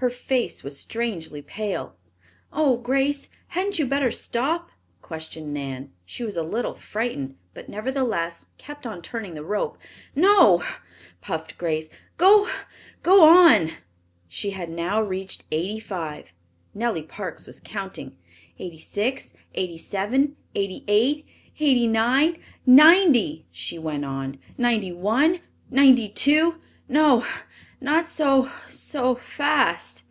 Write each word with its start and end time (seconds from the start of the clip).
Her 0.00 0.10
face 0.10 0.62
was 0.62 0.78
strangely 0.78 1.42
pale. 1.42 1.96
"Oh, 2.52 2.76
Grace, 2.76 3.28
hadn't 3.48 3.80
you 3.80 3.84
better 3.84 4.12
stop?" 4.12 4.70
questioned 5.02 5.52
Nan. 5.52 5.90
She 6.06 6.22
was 6.22 6.36
a 6.36 6.44
little 6.44 6.74
frightened, 6.74 7.34
but, 7.52 7.68
nevertheless, 7.68 8.46
kept 8.58 8.86
on 8.86 9.02
turning 9.02 9.34
the 9.34 9.42
rope. 9.42 9.76
"No!" 10.14 10.62
puffed 11.20 11.58
Grace. 11.58 11.90
"Go 12.16 12.46
go 13.02 13.24
on!" 13.24 13.72
She 14.28 14.50
had 14.52 14.70
now 14.70 15.02
reached 15.02 15.44
eighty 15.50 15.80
five. 15.80 16.32
Nellie 16.74 17.02
Parks 17.02 17.44
was 17.44 17.58
counting: 17.58 18.16
"Eighty 18.60 18.78
six, 18.78 19.32
eighty 19.56 19.78
seven, 19.78 20.36
eighty 20.54 20.84
eight, 20.86 21.26
eighty 21.58 21.88
nine, 21.88 22.40
ninety!" 22.64 23.46
she 23.50 23.80
went 23.80 24.04
on. 24.04 24.38
"Ninety 24.56 24.92
one, 24.92 25.40
ninety 25.72 26.08
two" 26.08 26.60
"No 26.90 27.24
not 27.80 28.08
so 28.08 28.48
so 28.68 29.14
fast!" 29.14 30.02